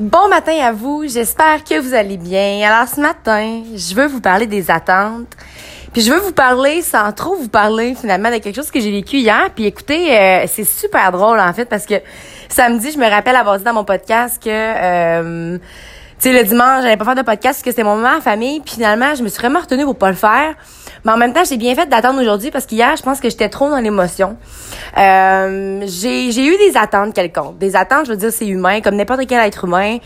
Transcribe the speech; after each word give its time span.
Bon 0.00 0.28
matin 0.30 0.58
à 0.62 0.72
vous, 0.72 1.04
j'espère 1.06 1.62
que 1.62 1.78
vous 1.78 1.92
allez 1.92 2.16
bien. 2.16 2.66
Alors 2.66 2.88
ce 2.88 2.98
matin, 2.98 3.62
je 3.76 3.94
veux 3.94 4.06
vous 4.06 4.22
parler 4.22 4.46
des 4.46 4.70
attentes. 4.70 5.36
Puis 5.92 6.00
je 6.00 6.10
veux 6.10 6.18
vous 6.20 6.32
parler 6.32 6.80
sans 6.80 7.12
trop 7.12 7.34
vous 7.34 7.50
parler 7.50 7.94
finalement 7.94 8.30
de 8.30 8.38
quelque 8.38 8.56
chose 8.56 8.70
que 8.70 8.80
j'ai 8.80 8.90
vécu 8.90 9.18
hier. 9.18 9.50
Puis 9.54 9.66
écoutez, 9.66 10.16
euh, 10.16 10.46
c'est 10.46 10.64
super 10.64 11.12
drôle 11.12 11.38
en 11.38 11.52
fait 11.52 11.66
parce 11.66 11.84
que 11.84 11.96
samedi, 12.48 12.92
je 12.92 12.98
me 12.98 13.10
rappelle 13.10 13.36
avoir 13.36 13.58
dit 13.58 13.64
dans 13.64 13.74
mon 13.74 13.84
podcast 13.84 14.42
que 14.42 14.48
euh, 14.48 15.58
tu 15.58 15.64
sais, 16.18 16.32
le 16.32 16.48
dimanche, 16.48 16.80
j'allais 16.82 16.96
pas 16.96 17.04
faire 17.04 17.16
de 17.16 17.20
podcast 17.20 17.58
parce 17.58 17.62
que 17.62 17.70
c'était 17.70 17.84
mon 17.84 17.96
moment 17.96 18.16
en 18.16 18.20
famille. 18.22 18.60
Puis 18.60 18.76
finalement, 18.76 19.14
je 19.14 19.22
me 19.22 19.28
suis 19.28 19.38
vraiment 19.38 19.60
retenue 19.60 19.84
pour 19.84 19.96
pas 19.96 20.08
le 20.08 20.16
faire. 20.16 20.54
Mais 21.04 21.12
en 21.12 21.16
même 21.16 21.32
temps, 21.32 21.44
j'ai 21.48 21.56
bien 21.56 21.74
fait 21.74 21.88
d'attendre 21.88 22.20
aujourd'hui 22.20 22.50
parce 22.50 22.66
qu'hier, 22.66 22.96
je 22.96 23.02
pense 23.02 23.20
que 23.20 23.30
j'étais 23.30 23.48
trop 23.48 23.70
dans 23.70 23.78
l'émotion. 23.78 24.36
Euh, 24.98 25.80
j'ai, 25.86 26.28
eu 26.28 26.56
des 26.56 26.76
attentes 26.76 27.14
quelconques. 27.14 27.58
Des 27.58 27.76
attentes, 27.76 28.06
je 28.06 28.12
veux 28.12 28.16
dire, 28.16 28.32
c'est 28.32 28.46
humain, 28.46 28.80
comme 28.80 28.96
n'importe 28.96 29.26
quel 29.26 29.46
être 29.46 29.64
humain. 29.64 29.98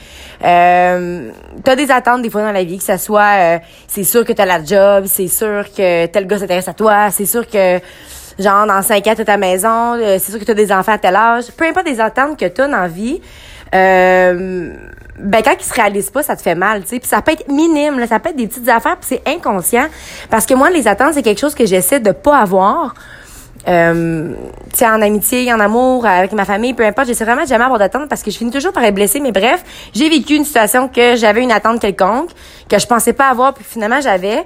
Euh, 0.45 1.31
t'as 1.63 1.77
des 1.77 1.91
attentes 1.91 2.23
des 2.23 2.31
fois 2.31 2.43
dans 2.43 2.53
la 2.53 2.65
vie, 2.65 2.79
que 2.79 2.85
ça 2.85 2.99
soit, 2.99 3.37
euh, 3.37 3.59
c'est 3.89 4.05
sûr 4.05 4.25
que 4.25 4.33
t'as 4.33 4.47
la 4.47 4.63
job, 4.65 5.05
c'est 5.07 5.29
sûr 5.29 5.65
que 5.73 6.07
tel 6.07 6.27
gars 6.27 6.39
s'intéresse 6.39 6.69
à 6.69 6.75
toi, 6.75 7.11
c'est 7.11 7.27
sûr 7.27 7.49
que 7.49 7.81
genre 8.39 8.67
dans 8.67 8.83
cinq 8.83 9.07
ans 9.07 9.15
t'as 9.17 9.25
ta 9.25 9.37
maison, 9.37 9.95
euh, 9.95 10.19
c'est 10.19 10.33
sûr 10.33 10.41
que 10.41 10.45
t'as 10.45 10.55
des 10.55 10.73
enfants 10.73 10.93
à 10.93 10.99
tel 10.99 11.17
âge. 11.17 11.47
Peu 11.57 11.65
importe 11.67 11.87
des 11.87 12.01
attentes 12.01 12.39
que 12.39 12.47
t'as 12.47 12.67
dans 12.67 12.81
la 12.81 12.89
vie. 12.89 13.21
Euh, 13.75 14.73
ben 15.19 15.43
quand 15.43 15.55
ils 15.59 15.65
se 15.65 15.73
réalisent 15.73 16.11
pas, 16.11 16.23
ça 16.23 16.37
te 16.37 16.43
fait 16.43 16.55
mal, 16.55 16.83
tu 16.83 16.89
sais. 16.89 16.99
Puis 16.99 17.09
ça 17.09 17.23
peut 17.23 17.33
être 17.33 17.49
minime, 17.49 17.99
là, 17.99 18.07
ça 18.07 18.19
peut 18.19 18.31
être 18.31 18.37
des 18.37 18.47
petites 18.47 18.69
affaires, 18.69 18.97
puis 18.97 19.09
c'est 19.09 19.23
inconscient. 19.29 19.87
Parce 20.31 20.47
que 20.47 20.55
moi, 20.55 20.71
les 20.71 20.89
attentes, 20.89 21.15
c'est 21.15 21.23
quelque 21.23 21.41
chose 21.41 21.55
que 21.55 21.67
j'essaie 21.67 22.01
de 22.01 22.11
pas 22.13 22.39
avoir. 22.39 22.95
Euh, 23.67 24.35
tu 24.73 24.79
sais, 24.79 24.87
en 24.87 25.01
amitié, 25.01 25.53
en 25.53 25.61
amour, 25.61 26.05
avec 26.05 26.33
ma 26.33 26.45
famille, 26.45 26.75
peu 26.75 26.85
importe, 26.85 27.09
j'essaie 27.09 27.25
vraiment 27.25 27.43
de 27.45 27.49
jamais 27.49 27.65
avoir 27.65 27.79
d'attente 27.79 28.09
parce 28.09 28.23
que 28.23 28.31
je 28.31 28.37
finis 28.37 28.51
toujours 28.51 28.73
par 28.73 28.85
être 28.85 28.95
blessée. 28.95 29.21
Mais 29.21 29.33
bref, 29.33 29.63
j'ai 29.95 30.09
vécu 30.09 30.35
une 30.35 30.45
situation 30.45 30.89
que 30.89 31.17
j'avais 31.17 31.43
une 31.43 31.53
attente 31.53 31.81
quelconque, 31.81 32.31
que 32.69 32.79
je 32.79 32.87
pensais 32.87 33.13
pas 33.13 33.29
avoir, 33.29 33.55
puis 33.55 33.65
finalement 33.65 34.01
j'avais. 34.01 34.45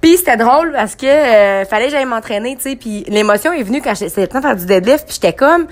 Puis 0.00 0.16
c'était 0.16 0.36
drôle 0.36 0.72
parce 0.72 0.94
que 0.94 1.06
euh, 1.06 1.64
fallait 1.64 1.86
que 1.86 1.90
j'aille 1.92 2.04
m'entraîner, 2.04 2.56
tu 2.56 2.62
sais, 2.62 2.76
puis 2.76 3.04
l'émotion 3.08 3.52
est 3.52 3.62
venue 3.62 3.82
quand 3.82 3.94
c'était 3.94 4.20
le 4.20 4.28
temps 4.28 4.38
de 4.38 4.44
faire 4.44 4.56
du 4.56 4.66
deadlift, 4.66 5.04
puis 5.06 5.14
j'étais 5.14 5.32
comme 5.32 5.66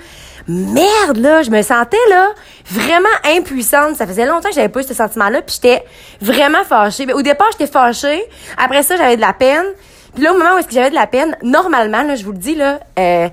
merde 0.47 1.17
là, 1.17 1.41
je 1.43 1.49
me 1.49 1.61
sentais 1.61 1.97
là 2.09 2.29
vraiment 2.69 3.07
impuissante. 3.37 3.95
Ça 3.95 4.07
faisait 4.07 4.25
longtemps 4.25 4.49
que 4.49 4.55
j'avais 4.55 4.69
pas 4.69 4.81
eu 4.81 4.83
ce 4.83 4.93
sentiment-là, 4.93 5.41
puis 5.41 5.55
j'étais 5.61 5.83
vraiment 6.21 6.63
fâchée. 6.63 7.05
Mais 7.05 7.13
au 7.13 7.21
départ, 7.21 7.47
j'étais 7.51 7.71
fâchée. 7.71 8.23
Après 8.57 8.83
ça, 8.83 8.97
j'avais 8.97 9.15
de 9.15 9.21
la 9.21 9.33
peine. 9.33 9.65
Puis 10.13 10.23
là, 10.23 10.33
au 10.33 10.37
moment 10.37 10.55
où 10.55 10.57
est-ce 10.57 10.67
que 10.67 10.73
j'avais 10.73 10.89
de 10.89 10.95
la 10.95 11.07
peine, 11.07 11.37
normalement, 11.43 12.03
là, 12.03 12.15
je 12.15 12.23
vous 12.23 12.31
le 12.31 12.37
dis 12.37 12.55
là, 12.55 12.79
euh, 12.97 13.29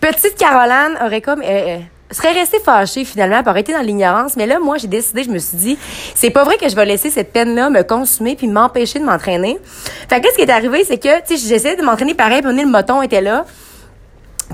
petite 0.00 0.36
Caroline 0.36 0.98
aurait 1.04 1.20
comme 1.20 1.42
euh, 1.44 1.78
serait 2.10 2.32
restée 2.32 2.60
fâchée 2.60 3.04
finalement, 3.04 3.42
pour 3.42 3.56
été 3.56 3.72
dans 3.72 3.80
l'ignorance. 3.80 4.36
Mais 4.36 4.46
là, 4.46 4.58
moi, 4.58 4.78
j'ai 4.78 4.88
décidé, 4.88 5.24
je 5.24 5.30
me 5.30 5.38
suis 5.38 5.56
dit, 5.56 5.78
c'est 6.14 6.30
pas 6.30 6.44
vrai 6.44 6.56
que 6.56 6.68
je 6.68 6.76
vais 6.76 6.84
laisser 6.84 7.10
cette 7.10 7.32
peine-là 7.32 7.70
me 7.70 7.82
consumer 7.82 8.36
puis 8.36 8.46
m'empêcher 8.46 8.98
de 8.98 9.04
m'entraîner. 9.04 9.58
Fait 10.08 10.20
que 10.20 10.26
là, 10.26 10.30
ce 10.32 10.36
qui 10.36 10.42
est 10.42 10.50
arrivé, 10.50 10.84
c'est 10.84 10.98
que, 10.98 11.20
tu 11.26 11.36
sais, 11.36 11.48
j'essayais 11.48 11.76
de 11.76 11.82
m'entraîner 11.82 12.14
pareil, 12.14 12.42
puis 12.42 12.56
le 12.56 12.66
moton 12.66 13.02
était 13.02 13.20
là. 13.20 13.44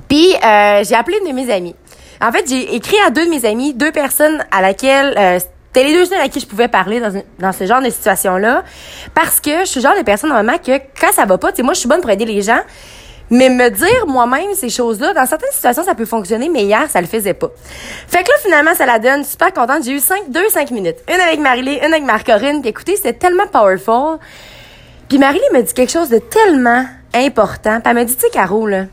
Puis 0.09 0.35
euh, 0.35 0.85
j'ai 0.85 0.95
appelé 0.95 1.19
une 1.23 1.31
de 1.31 1.35
mes 1.35 1.53
amies. 1.53 1.77
En 2.21 2.33
fait, 2.33 2.49
j'ai 2.49 2.75
écrit 2.75 2.97
à 3.07 3.11
deux 3.11 3.27
de 3.27 3.31
mes 3.31 3.45
amis, 3.45 3.75
deux 3.75 3.93
personnes 3.93 4.45
à 4.51 4.63
laquelle 4.63 5.15
euh, 5.19 5.39
c'était 5.39 5.87
les 5.87 5.93
deux 5.93 6.01
personnes 6.01 6.25
à 6.25 6.29
qui 6.29 6.41
je 6.41 6.47
pouvais 6.47 6.69
parler 6.69 7.01
dans, 7.01 7.23
dans 7.39 7.53
ce 7.53 7.67
genre 7.67 7.83
de 7.83 7.91
situation-là, 7.91 8.63
parce 9.15 9.41
que 9.41 9.61
je 9.61 9.65
suis 9.65 9.81
le 9.81 9.89
genre 9.89 9.99
de 9.99 10.03
personne 10.03 10.31
normalement 10.31 10.59
que 10.59 10.79
quand 11.01 11.13
ça 11.13 11.25
va 11.25 11.37
pas, 11.37 11.51
tu 11.51 11.57
sais, 11.57 11.63
moi 11.63 11.75
je 11.75 11.81
suis 11.81 11.89
bonne 11.89 12.01
pour 12.01 12.11
aider 12.11 12.25
les 12.25 12.43
gens, 12.43 12.61
mais 13.33 13.49
me 13.49 13.71
dire 13.71 14.07
moi-même 14.07 14.55
ces 14.55 14.69
choses-là, 14.69 15.15
dans 15.15 15.25
certaines 15.25 15.53
situations, 15.53 15.83
ça 15.83 15.95
peut 15.95 16.05
fonctionner, 16.05 16.51
mais 16.51 16.65
hier, 16.65 16.85
ça 16.91 17.01
le 17.01 17.07
faisait 17.07 17.33
pas. 17.33 17.51
Fait 18.07 18.23
que 18.23 18.29
là, 18.29 18.35
finalement, 18.43 18.75
ça 18.75 18.85
la 18.85 18.99
donne 18.99 19.25
super 19.25 19.55
contente. 19.55 19.85
J'ai 19.85 19.93
eu 19.93 20.01
cinq, 20.01 20.29
deux, 20.29 20.47
cinq 20.51 20.71
minutes. 20.71 20.99
Une 21.09 21.19
avec 21.19 21.41
Marilyn, 21.41 21.79
une 21.79 21.95
avec 21.95 22.05
Marc-Corinne. 22.05 22.61
Puis 22.61 22.69
écoutez, 22.69 22.95
c'était 22.95 23.15
tellement 23.15 23.47
powerful. 23.47 24.19
Puis 25.09 25.17
Marilyn 25.17 25.47
me 25.55 25.63
dit 25.63 25.73
quelque 25.73 25.93
chose 25.93 26.11
de 26.11 26.19
tellement 26.19 26.85
important. 27.15 27.81
Puis 27.81 27.91
elle 27.91 27.97
me 27.97 28.05
dit, 28.05 28.15
tu 28.15 28.21
sais, 28.21 28.29
Caro, 28.31 28.67
là, 28.67 28.85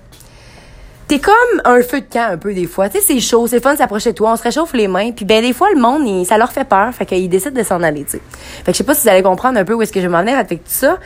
t'es 1.09 1.19
comme 1.19 1.35
un 1.65 1.81
feu 1.81 1.99
de 1.99 2.07
camp 2.09 2.29
un 2.31 2.37
peu 2.37 2.53
des 2.53 2.65
fois. 2.65 2.87
Tu 2.87 2.99
sais, 2.99 3.03
c'est 3.05 3.19
chaud, 3.19 3.45
c'est 3.45 3.61
fun 3.61 3.73
de 3.73 3.79
s'approcher 3.79 4.11
de 4.11 4.15
toi, 4.15 4.31
on 4.31 4.35
se 4.37 4.43
réchauffe 4.43 4.71
les 4.71 4.87
mains. 4.87 5.11
Puis 5.11 5.25
ben 5.25 5.41
des 5.41 5.51
fois, 5.51 5.67
le 5.75 5.81
monde, 5.81 6.25
ça 6.25 6.37
leur 6.37 6.53
fait 6.53 6.63
peur, 6.63 6.93
fait 6.93 7.05
qu'ils 7.05 7.27
décident 7.27 7.59
de 7.59 7.65
s'en 7.65 7.83
aller, 7.83 8.05
tu 8.05 8.11
sais. 8.11 8.21
Fait 8.63 8.71
que 8.71 8.71
je 8.71 8.77
sais 8.77 8.83
pas 8.85 8.93
si 8.93 9.01
vous 9.03 9.09
allez 9.09 9.23
comprendre 9.23 9.59
un 9.59 9.65
peu 9.65 9.73
où 9.73 9.81
est-ce 9.81 9.91
que 9.91 9.99
je 9.99 10.07
m'en 10.07 10.21
venir 10.21 10.37
avec 10.37 10.63
tout 10.63 10.71
ça. 10.71 10.97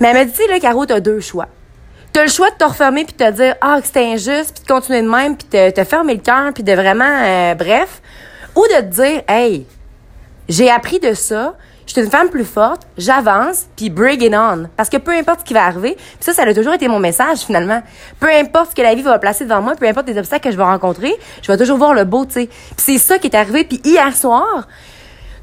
Mais 0.00 0.08
elle 0.08 0.14
m'a 0.14 0.24
dit, 0.24 0.32
tu 0.32 0.38
sais, 0.38 0.48
là, 0.48 0.58
Caro, 0.58 0.84
t'as 0.84 0.98
deux 0.98 1.20
choix. 1.20 1.46
T'as 2.12 2.24
le 2.24 2.30
choix 2.30 2.50
de 2.50 2.56
te 2.56 2.64
refermer 2.64 3.04
puis 3.04 3.14
de 3.14 3.24
te 3.24 3.30
dire, 3.30 3.54
ah, 3.62 3.78
que 3.80 3.86
c'était 3.86 4.04
injuste, 4.04 4.54
puis 4.54 4.64
de 4.64 4.68
continuer 4.68 5.00
de 5.00 5.08
même, 5.08 5.34
puis 5.34 5.48
de 5.50 5.70
te 5.70 5.82
fermer 5.84 6.14
le 6.14 6.20
cœur, 6.20 6.52
puis 6.52 6.62
de 6.62 6.72
vraiment, 6.72 7.04
euh, 7.04 7.54
bref. 7.54 8.02
Ou 8.54 8.62
de 8.64 8.80
te 8.80 8.94
dire, 8.94 9.22
hey, 9.28 9.66
j'ai 10.46 10.70
appris 10.70 11.00
de 11.00 11.14
ça, 11.14 11.54
je 11.86 11.92
suis 11.92 12.02
une 12.02 12.10
femme 12.10 12.28
plus 12.28 12.44
forte, 12.44 12.82
j'avance, 12.98 13.66
puis 13.76 13.88
bring 13.88 14.22
it 14.22 14.34
on. 14.34 14.68
Parce 14.76 14.90
que 14.90 14.98
peu 14.98 15.12
importe 15.12 15.40
ce 15.40 15.44
qui 15.46 15.54
va 15.54 15.64
arriver, 15.64 15.94
puis 15.94 16.16
ça, 16.20 16.34
ça 16.34 16.42
a 16.42 16.52
toujours 16.52 16.74
été 16.74 16.86
mon 16.86 16.98
message 16.98 17.38
finalement. 17.38 17.82
Peu 18.20 18.28
importe 18.28 18.70
ce 18.70 18.74
que 18.74 18.82
la 18.82 18.94
vie 18.94 19.02
va 19.02 19.18
placer 19.18 19.44
devant 19.44 19.62
moi, 19.62 19.74
peu 19.74 19.86
importe 19.86 20.06
les 20.06 20.18
obstacles 20.18 20.44
que 20.44 20.50
je 20.52 20.56
vais 20.58 20.64
rencontrer, 20.64 21.14
je 21.40 21.50
vais 21.50 21.56
toujours 21.56 21.78
voir 21.78 21.94
le 21.94 22.04
beau, 22.04 22.26
tu 22.26 22.32
sais. 22.32 22.46
Puis 22.46 22.76
c'est 22.76 22.98
ça 22.98 23.18
qui 23.18 23.28
est 23.28 23.36
arrivé. 23.36 23.64
Puis 23.64 23.80
hier 23.84 24.14
soir, 24.14 24.68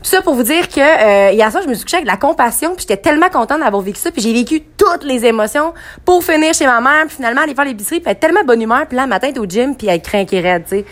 tout 0.02 0.10
ça 0.10 0.22
pour 0.22 0.34
vous 0.34 0.44
dire 0.44 0.70
que 0.70 0.80
euh, 0.80 1.32
hier 1.32 1.52
soir, 1.52 1.62
je 1.62 1.68
me 1.68 1.74
suis 1.74 1.84
couchée 1.84 1.98
avec 1.98 2.06
de 2.06 2.12
la 2.12 2.18
compassion, 2.18 2.74
puis 2.74 2.86
j'étais 2.88 3.02
tellement 3.02 3.30
contente 3.30 3.60
d'avoir 3.60 3.82
vécu 3.82 4.00
ça, 4.00 4.12
puis 4.12 4.22
j'ai 4.22 4.32
vécu 4.32 4.62
toutes 4.78 5.04
les 5.04 5.26
émotions 5.26 5.74
pour 6.06 6.24
finir 6.24 6.54
chez 6.54 6.66
ma 6.66 6.80
mère, 6.80 7.06
puis 7.08 7.18
finalement 7.18 7.42
aller 7.42 7.54
faire 7.54 7.66
l'épicerie, 7.66 8.00
puis 8.00 8.12
être 8.12 8.20
tellement 8.20 8.44
bonne 8.46 8.62
humeur, 8.62 8.86
puis 8.88 8.96
là, 8.96 9.04
le 9.04 9.10
matin, 9.10 9.30
t'es 9.32 9.40
au 9.40 9.46
gym, 9.46 9.76
puis 9.76 9.88
être 9.88 10.04
craquée 10.04 10.40
raide, 10.40 10.64
tu 10.64 10.78
sais. 10.78 10.86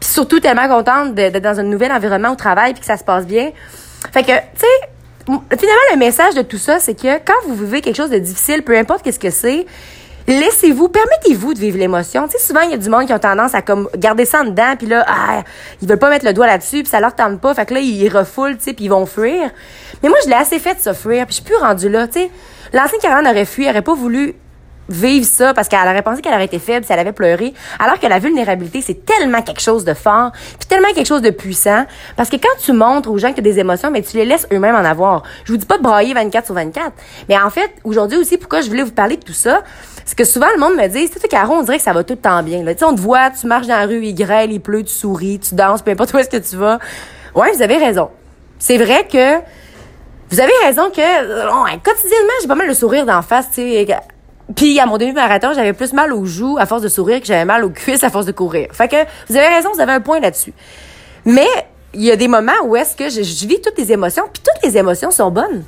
Puis 0.00 0.08
surtout 0.08 0.40
tellement 0.40 0.66
contente 0.68 1.14
d'être 1.14 1.42
dans 1.42 1.60
un 1.60 1.62
nouvel 1.62 1.92
environnement 1.92 2.30
au 2.30 2.36
travail, 2.36 2.72
puis 2.72 2.80
que 2.80 2.86
ça 2.86 2.96
se 2.96 3.04
passe 3.04 3.26
bien. 3.26 3.50
Fait 4.12 4.22
que, 4.22 4.32
tu 4.32 4.60
sais, 4.60 5.36
finalement, 5.58 5.82
le 5.92 5.98
message 5.98 6.34
de 6.34 6.42
tout 6.42 6.58
ça, 6.58 6.78
c'est 6.78 6.94
que 6.94 7.18
quand 7.18 7.34
vous 7.46 7.54
vivez 7.54 7.82
quelque 7.82 7.96
chose 7.96 8.10
de 8.10 8.18
difficile, 8.18 8.62
peu 8.62 8.76
importe 8.76 9.02
qu'est-ce 9.02 9.18
que 9.18 9.30
c'est, 9.30 9.66
laissez-vous, 10.26 10.88
permettez-vous 10.88 11.54
de 11.54 11.58
vivre 11.58 11.78
l'émotion. 11.78 12.26
Tu 12.26 12.38
sais, 12.38 12.46
souvent, 12.46 12.60
il 12.60 12.70
y 12.70 12.74
a 12.74 12.78
du 12.78 12.88
monde 12.88 13.06
qui 13.06 13.12
ont 13.12 13.18
tendance 13.18 13.54
à 13.54 13.62
comme 13.62 13.88
garder 13.96 14.24
ça 14.24 14.40
en 14.40 14.44
dedans, 14.44 14.74
puis 14.76 14.86
là, 14.86 15.04
ah, 15.06 15.42
ils 15.82 15.88
veulent 15.88 15.98
pas 15.98 16.10
mettre 16.10 16.24
le 16.24 16.32
doigt 16.32 16.46
là-dessus, 16.46 16.82
puis 16.82 16.88
ça 16.88 17.00
leur 17.00 17.14
tente 17.14 17.40
pas, 17.40 17.54
fait 17.54 17.66
que 17.66 17.74
là, 17.74 17.80
ils 17.80 18.08
refoulent, 18.08 18.56
tu 18.56 18.64
sais, 18.64 18.72
puis 18.72 18.86
ils 18.86 18.90
vont 18.90 19.06
fuir. 19.06 19.50
Mais 20.02 20.08
moi, 20.08 20.18
je 20.24 20.28
l'ai 20.28 20.36
assez 20.36 20.58
fait 20.58 20.74
de 20.74 20.80
ça 20.80 20.94
fuir, 20.94 21.26
puis 21.26 21.36
je 21.36 21.42
suis 21.42 21.44
plus 21.44 21.56
rendue 21.56 21.88
là, 21.88 22.06
tu 22.06 22.20
sais. 22.20 22.30
L'ancienne 22.72 23.00
Caroline 23.00 23.30
aurait 23.30 23.44
fui, 23.44 23.68
aurait 23.68 23.82
pas 23.82 23.94
voulu 23.94 24.34
vivre 24.88 25.26
ça 25.26 25.54
parce 25.54 25.68
qu'elle 25.68 25.80
aurait 25.80 26.02
pensé 26.02 26.20
qu'elle 26.20 26.34
aurait 26.34 26.44
été 26.44 26.58
faible 26.58 26.84
si 26.84 26.92
elle 26.92 26.98
avait 26.98 27.12
pleuré, 27.12 27.54
alors 27.78 27.98
que 27.98 28.06
la 28.06 28.18
vulnérabilité, 28.18 28.80
c'est 28.80 29.04
tellement 29.04 29.42
quelque 29.42 29.60
chose 29.60 29.84
de 29.84 29.94
fort, 29.94 30.32
puis 30.32 30.68
tellement 30.68 30.92
quelque 30.94 31.06
chose 31.06 31.22
de 31.22 31.30
puissant, 31.30 31.86
parce 32.16 32.28
que 32.28 32.36
quand 32.36 32.56
tu 32.62 32.72
montres 32.72 33.10
aux 33.10 33.18
gens 33.18 33.30
que 33.30 33.36
tu 33.36 33.42
des 33.42 33.58
émotions, 33.58 33.90
mais 33.90 34.02
tu 34.02 34.16
les 34.16 34.24
laisses 34.24 34.46
eux-mêmes 34.52 34.74
en 34.74 34.84
avoir. 34.84 35.22
Je 35.44 35.52
vous 35.52 35.58
dis 35.58 35.66
pas 35.66 35.78
de 35.78 35.82
brailler 35.82 36.14
24 36.14 36.46
sur 36.46 36.54
24, 36.54 36.92
mais 37.28 37.38
en 37.38 37.50
fait, 37.50 37.70
aujourd'hui 37.84 38.18
aussi, 38.18 38.38
pourquoi 38.38 38.60
je 38.60 38.68
voulais 38.68 38.82
vous 38.82 38.92
parler 38.92 39.16
de 39.16 39.22
tout 39.22 39.32
ça, 39.32 39.62
c'est 40.04 40.16
que 40.18 40.24
souvent, 40.24 40.48
le 40.54 40.60
monde 40.60 40.74
me 40.74 40.86
dit, 40.88 41.08
tu 41.08 41.18
sais, 41.18 41.28
Caro, 41.28 41.54
on 41.54 41.62
dirait 41.62 41.78
que 41.78 41.82
ça 41.82 41.92
va 41.92 42.04
tout 42.04 42.14
le 42.14 42.20
temps 42.20 42.42
bien. 42.42 42.60
Tu 42.60 42.78
sais, 42.78 42.84
on 42.84 42.94
te 42.94 43.00
voit, 43.00 43.30
tu 43.30 43.46
marches 43.46 43.66
dans 43.66 43.78
la 43.78 43.86
rue, 43.86 44.04
il 44.04 44.14
grêle, 44.14 44.52
il 44.52 44.60
pleut, 44.60 44.82
tu 44.82 44.92
souris, 44.92 45.38
tu 45.38 45.54
danses, 45.54 45.82
peu 45.82 45.92
importe 45.92 46.12
où 46.12 46.18
est-ce 46.18 46.28
que 46.28 46.36
tu 46.36 46.56
vas. 46.56 46.78
Ouais, 47.34 47.52
vous 47.52 47.62
avez 47.62 47.78
raison. 47.78 48.10
C'est 48.58 48.76
vrai 48.76 49.06
que 49.10 49.38
vous 50.30 50.40
avez 50.40 50.52
raison 50.64 50.90
que 50.90 51.00
euh, 51.00 51.76
quotidiennement, 51.82 52.32
j'ai 52.42 52.48
pas 52.48 52.54
mal 52.54 52.66
le 52.66 52.74
sourire 52.74 53.06
d'en 53.06 53.22
face, 53.22 53.46
tu 53.50 53.62
sais, 53.62 53.86
puis 54.54 54.78
à 54.78 54.86
mon 54.86 54.98
demi-marathon, 54.98 55.52
j'avais 55.54 55.72
plus 55.72 55.92
mal 55.92 56.12
aux 56.12 56.26
joues 56.26 56.58
à 56.58 56.66
force 56.66 56.82
de 56.82 56.88
sourire 56.88 57.20
que 57.20 57.26
j'avais 57.26 57.46
mal 57.46 57.64
aux 57.64 57.70
cuisses 57.70 58.04
à 58.04 58.10
force 58.10 58.26
de 58.26 58.32
courir. 58.32 58.68
Fait 58.72 58.88
que 58.88 58.96
vous 59.28 59.36
avez 59.36 59.48
raison, 59.48 59.70
vous 59.72 59.80
avez 59.80 59.92
un 59.92 60.00
point 60.00 60.20
là-dessus. 60.20 60.52
Mais 61.24 61.48
il 61.94 62.02
y 62.02 62.10
a 62.10 62.16
des 62.16 62.28
moments 62.28 62.52
où 62.64 62.76
est-ce 62.76 62.94
que 62.94 63.08
je, 63.08 63.46
vis 63.46 63.60
toutes 63.60 63.78
les 63.78 63.92
émotions, 63.92 64.24
puis 64.32 64.42
toutes 64.42 64.62
les 64.62 64.76
émotions 64.76 65.10
sont 65.10 65.30
bonnes. 65.30 65.64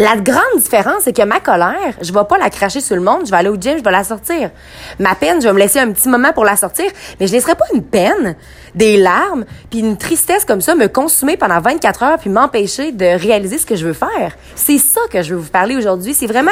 La 0.00 0.16
grande 0.16 0.58
différence, 0.58 1.04
c'est 1.04 1.16
que 1.16 1.22
ma 1.22 1.38
colère, 1.38 1.94
je 2.02 2.12
vais 2.12 2.24
pas 2.28 2.36
la 2.38 2.50
cracher 2.50 2.80
sur 2.80 2.96
le 2.96 3.02
monde, 3.02 3.24
je 3.24 3.30
vais 3.30 3.36
aller 3.36 3.48
au 3.48 3.56
gym, 3.56 3.78
je 3.78 3.84
vais 3.84 3.90
la 3.92 4.02
sortir. 4.02 4.50
Ma 4.98 5.14
peine, 5.14 5.40
je 5.40 5.46
vais 5.46 5.54
me 5.54 5.60
laisser 5.60 5.78
un 5.78 5.92
petit 5.92 6.08
moment 6.08 6.32
pour 6.32 6.44
la 6.44 6.56
sortir, 6.56 6.86
mais 7.18 7.28
je 7.28 7.32
laisserai 7.32 7.54
pas 7.54 7.64
une 7.72 7.84
peine, 7.84 8.34
des 8.74 8.96
larmes, 8.96 9.44
puis 9.70 9.78
une 9.78 9.96
tristesse 9.96 10.44
comme 10.44 10.60
ça 10.60 10.74
me 10.74 10.88
consumer 10.88 11.36
pendant 11.36 11.60
24 11.60 12.02
heures 12.02 12.18
puis 12.18 12.30
m'empêcher 12.30 12.90
de 12.92 13.18
réaliser 13.18 13.58
ce 13.58 13.64
que 13.64 13.76
je 13.76 13.86
veux 13.86 13.94
faire. 13.94 14.36
C'est 14.56 14.78
ça 14.78 15.00
que 15.10 15.22
je 15.22 15.34
veux 15.34 15.40
vous 15.40 15.50
parler 15.50 15.76
aujourd'hui, 15.76 16.14
c'est 16.14 16.26
vraiment 16.26 16.50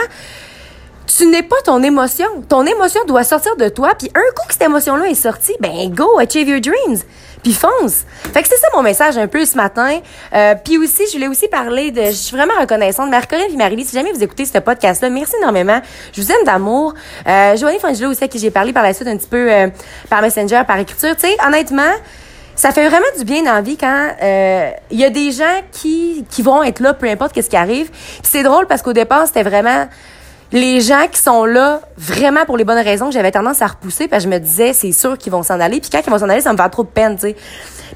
tu 1.17 1.27
n'es 1.27 1.43
pas 1.43 1.57
ton 1.65 1.83
émotion. 1.83 2.27
Ton 2.49 2.67
émotion 2.67 3.01
doit 3.07 3.23
sortir 3.23 3.57
de 3.57 3.69
toi. 3.69 3.93
Puis 3.97 4.09
un 4.15 4.35
coup 4.35 4.47
que 4.49 4.53
cette 4.53 4.63
émotion-là 4.63 5.07
est 5.07 5.15
sortie, 5.15 5.55
ben 5.61 5.89
go, 5.91 6.19
achieve 6.19 6.49
your 6.49 6.61
dreams. 6.61 6.99
Puis 7.43 7.53
fonce. 7.53 8.05
Fait 8.33 8.43
que 8.43 8.49
c'est 8.49 8.57
ça 8.57 8.69
mon 8.75 8.83
message 8.83 9.17
un 9.17 9.29
peu 9.29 9.45
ce 9.45 9.57
matin. 9.57 10.01
Euh, 10.35 10.55
puis 10.65 10.79
aussi, 10.79 11.03
je 11.07 11.13
voulais 11.13 11.29
aussi 11.29 11.47
parler 11.47 11.91
de... 11.91 12.07
Je 12.07 12.11
suis 12.11 12.37
vraiment 12.37 12.59
reconnaissante. 12.59 13.11
Marie-Corinne 13.11 13.53
et 13.53 13.57
marie 13.57 13.85
si 13.85 13.95
jamais 13.95 14.13
vous 14.13 14.23
écoutez 14.23 14.47
ce 14.47 14.59
podcast-là, 14.59 15.11
merci 15.11 15.35
énormément. 15.37 15.81
Je 16.13 16.23
vous 16.23 16.33
aime 16.33 16.45
d'amour. 16.45 16.95
Euh, 17.27 17.57
Joanie 17.57 17.79
Fangelo 17.79 18.11
aussi, 18.11 18.25
à 18.25 18.29
qui 18.29 18.39
j'ai 18.39 18.51
parlé 18.51 18.73
par 18.73 18.83
la 18.83 18.95
suite 18.95 19.07
un 19.07 19.17
petit 19.17 19.29
peu 19.29 19.53
euh, 19.53 19.69
par 20.09 20.23
Messenger, 20.23 20.63
par 20.67 20.79
écriture. 20.79 21.15
Tu 21.17 21.27
honnêtement, 21.47 21.93
ça 22.57 22.73
fait 22.73 22.89
vraiment 22.89 23.05
du 23.19 23.25
bien 23.25 23.43
dans 23.43 23.53
la 23.53 23.61
vie 23.61 23.77
quand 23.77 24.11
euh, 24.23 24.71
il 24.91 24.99
y 24.99 25.05
a 25.05 25.11
des 25.11 25.31
gens 25.33 25.61
qui, 25.71 26.25
qui 26.31 26.43
vont 26.43 26.63
être 26.63 26.81
là, 26.81 26.95
peu 26.95 27.07
importe 27.09 27.33
qu'est-ce 27.33 27.51
qui 27.51 27.57
arrive. 27.57 27.91
c'est 28.23 28.43
drôle 28.43 28.67
parce 28.67 28.81
qu'au 28.83 28.93
départ, 28.93 29.27
c'était 29.27 29.43
vraiment 29.43 29.87
les 30.55 30.81
gens 30.81 31.09
qui 31.11 31.21
sont 31.21 31.45
là 31.45 31.81
vraiment 31.99 32.45
pour 32.47 32.57
les 32.57 32.63
bonnes 32.63 32.83
raisons 32.83 33.09
que 33.09 33.13
j'avais 33.13 33.33
tendance 33.33 33.61
à 33.61 33.67
repousser 33.67 34.07
parce 34.07 34.25
que 34.25 34.31
je 34.31 34.35
me 34.35 34.39
disais 34.39 34.73
c'est 34.73 34.93
sûr 34.93 35.19
qu'ils 35.19 35.33
vont 35.33 35.43
s'en 35.43 35.59
aller 35.59 35.81
puis 35.81 35.91
quand 35.91 36.01
ils 36.07 36.11
vont 36.11 36.19
s'en 36.19 36.29
aller 36.29 36.41
ça 36.41 36.53
me 36.53 36.57
fait 36.57 36.69
trop 36.69 36.85
de 36.85 36.89
peine 36.89 37.17
tu 37.17 37.23
sais 37.23 37.37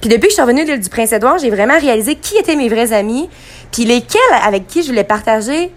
puis 0.00 0.10
depuis 0.10 0.22
que 0.22 0.30
je 0.30 0.34
suis 0.34 0.42
revenue 0.42 0.64
de 0.64 0.72
l'île 0.72 0.80
du 0.80 0.88
Prince-Édouard 0.88 1.38
j'ai 1.38 1.50
vraiment 1.50 1.78
réalisé 1.78 2.16
qui 2.16 2.36
étaient 2.36 2.56
mes 2.56 2.68
vrais 2.68 2.92
amis 2.92 3.30
puis 3.70 3.84
lesquels 3.84 4.20
avec 4.44 4.66
qui 4.66 4.82
je 4.82 4.88
voulais 4.88 5.04
partager 5.04 5.72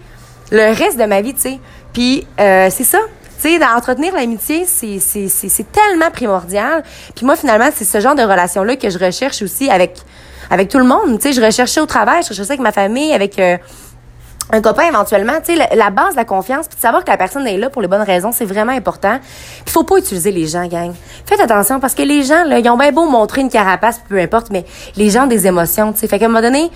le 0.49 0.73
reste 0.73 0.97
de 0.97 1.05
ma 1.05 1.21
vie 1.21 1.35
tu 1.35 1.41
sais 1.41 1.59
puis 1.93 2.25
euh, 2.39 2.69
c'est 2.71 2.83
ça 2.83 2.97
tu 3.39 3.49
sais, 3.49 3.57
d'entretenir 3.57 4.13
l'amitié, 4.13 4.65
c'est, 4.67 4.99
c'est, 4.99 5.27
c'est, 5.27 5.49
c'est 5.49 5.71
tellement 5.71 6.11
primordial. 6.11 6.83
Puis 7.15 7.25
moi, 7.25 7.35
finalement, 7.35 7.69
c'est 7.73 7.85
ce 7.85 7.99
genre 7.99 8.13
de 8.13 8.21
relation-là 8.21 8.75
que 8.75 8.87
je 8.91 8.99
recherche 8.99 9.41
aussi 9.41 9.67
avec, 9.67 9.97
avec 10.51 10.69
tout 10.69 10.77
le 10.77 10.83
monde. 10.83 11.17
Tu 11.19 11.29
sais, 11.29 11.33
je 11.33 11.43
recherchais 11.43 11.81
au 11.81 11.87
travail, 11.87 12.21
je 12.21 12.29
recherchais 12.29 12.51
avec 12.51 12.61
ma 12.61 12.71
famille, 12.71 13.11
avec 13.13 13.39
euh, 13.39 13.57
un 14.51 14.61
copain 14.61 14.83
éventuellement, 14.83 15.33
tu 15.43 15.55
sais, 15.55 15.75
la, 15.75 15.89
base 15.89 16.11
de 16.11 16.17
la 16.17 16.25
confiance, 16.25 16.67
puis 16.67 16.75
de 16.75 16.81
savoir 16.81 17.03
que 17.03 17.09
la 17.09 17.17
personne 17.17 17.47
est 17.47 17.57
là 17.57 17.69
pour 17.69 17.81
les 17.81 17.87
bonnes 17.87 18.01
raisons, 18.01 18.31
c'est 18.31 18.45
vraiment 18.45 18.73
important. 18.73 19.19
Puis 19.63 19.73
faut 19.73 19.83
pas 19.83 19.97
utiliser 19.97 20.31
les 20.31 20.47
gens, 20.47 20.67
gang. 20.67 20.93
Faites 21.25 21.39
attention 21.39 21.79
parce 21.79 21.95
que 21.95 22.03
les 22.03 22.23
gens, 22.23 22.43
là, 22.43 22.59
ils 22.59 22.69
ont 22.69 22.77
bien 22.77 22.91
beau 22.91 23.05
montrer 23.05 23.41
une 23.41 23.49
carapace, 23.49 24.01
peu 24.09 24.19
importe, 24.19 24.49
mais 24.51 24.65
les 24.97 25.09
gens 25.09 25.23
ont 25.23 25.27
des 25.27 25.47
émotions, 25.47 25.93
tu 25.93 25.99
sais. 25.99 26.07
Fait 26.07 26.19
qu'à 26.19 26.25
un 26.25 26.27
moment 26.27 26.41
donné, 26.41 26.69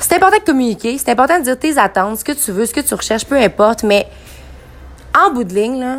c'est 0.00 0.14
important 0.14 0.38
de 0.38 0.44
communiquer, 0.44 0.96
c'est 0.98 1.10
important 1.10 1.38
de 1.38 1.44
dire 1.44 1.58
tes 1.58 1.78
attentes, 1.78 2.18
ce 2.18 2.24
que 2.24 2.32
tu 2.32 2.52
veux, 2.52 2.66
ce 2.66 2.74
que 2.74 2.80
tu 2.80 2.94
recherches, 2.94 3.24
peu 3.24 3.36
importe, 3.36 3.82
mais 3.82 4.06
en 5.14 5.32
bout 5.32 5.44
de 5.44 5.54
ligne, 5.54 5.80
là, 5.80 5.98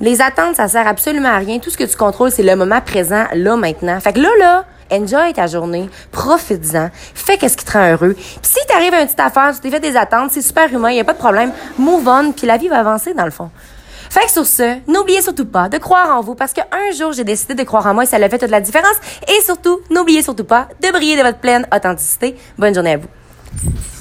les 0.00 0.20
attentes, 0.20 0.56
ça 0.56 0.68
sert 0.68 0.86
absolument 0.86 1.28
à 1.28 1.38
rien. 1.38 1.58
Tout 1.58 1.70
ce 1.70 1.76
que 1.76 1.84
tu 1.84 1.96
contrôles, 1.96 2.30
c'est 2.30 2.42
le 2.42 2.56
moment 2.56 2.80
présent, 2.80 3.24
là, 3.34 3.56
maintenant. 3.56 3.98
Fait 4.00 4.12
que 4.12 4.20
là, 4.20 4.28
là, 4.38 4.64
enjoy 4.90 5.32
ta 5.32 5.46
journée, 5.46 5.88
profites-en, 6.12 6.90
fais 7.14 7.36
qu'est-ce 7.36 7.56
qui 7.56 7.64
te 7.64 7.72
rend 7.72 7.90
heureux. 7.90 8.14
Puis 8.14 8.38
si 8.42 8.66
t'arrives 8.66 8.94
à 8.94 9.00
une 9.00 9.06
petite 9.06 9.20
affaire, 9.20 9.52
tu 9.54 9.60
t'es 9.60 9.70
fait 9.70 9.80
des 9.80 9.96
attentes, 9.96 10.30
c'est 10.32 10.42
super 10.42 10.72
humain, 10.72 10.90
y 10.90 11.00
a 11.00 11.04
pas 11.04 11.12
de 11.12 11.18
problème, 11.18 11.52
move 11.78 12.06
on, 12.06 12.32
puis 12.32 12.46
la 12.46 12.56
vie 12.56 12.68
va 12.68 12.78
avancer 12.78 13.14
dans 13.14 13.24
le 13.24 13.30
fond. 13.30 13.50
Fait 14.10 14.24
que 14.24 14.30
sur 14.30 14.46
ce, 14.46 14.78
n'oubliez 14.90 15.20
surtout 15.20 15.44
pas 15.44 15.68
de 15.68 15.76
croire 15.76 16.16
en 16.16 16.22
vous 16.22 16.34
parce 16.34 16.54
qu'un 16.54 16.64
jour 16.96 17.12
j'ai 17.12 17.24
décidé 17.24 17.54
de 17.54 17.62
croire 17.62 17.86
en 17.86 17.92
moi 17.92 18.04
et 18.04 18.06
ça 18.06 18.16
a 18.16 18.28
fait 18.28 18.38
toute 18.38 18.50
la 18.50 18.60
différence. 18.60 18.96
Et 19.28 19.42
surtout, 19.42 19.80
n'oubliez 19.90 20.22
surtout 20.22 20.44
pas 20.44 20.68
de 20.82 20.90
briller 20.90 21.18
de 21.18 21.22
votre 21.22 21.38
pleine 21.38 21.66
authenticité. 21.74 22.34
Bonne 22.56 22.74
journée 22.74 22.94
à 22.94 22.96
vous. 22.96 23.97